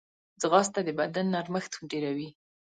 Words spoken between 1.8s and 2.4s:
ډېروي